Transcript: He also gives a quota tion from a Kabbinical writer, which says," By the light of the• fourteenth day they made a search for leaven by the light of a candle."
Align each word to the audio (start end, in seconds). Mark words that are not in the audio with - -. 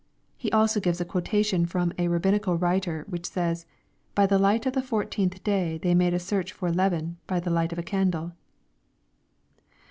He 0.35 0.51
also 0.51 0.79
gives 0.79 0.99
a 0.99 1.05
quota 1.05 1.43
tion 1.43 1.67
from 1.67 1.91
a 1.95 2.07
Kabbinical 2.07 2.59
writer, 2.59 3.05
which 3.07 3.27
says," 3.29 3.67
By 4.15 4.25
the 4.25 4.39
light 4.39 4.65
of 4.65 4.73
the• 4.73 4.81
fourteenth 4.83 5.43
day 5.43 5.77
they 5.77 5.93
made 5.93 6.15
a 6.15 6.17
search 6.17 6.51
for 6.51 6.71
leaven 6.71 7.17
by 7.27 7.39
the 7.39 7.51
light 7.51 7.71
of 7.71 7.77
a 7.77 7.83
candle." 7.83 8.31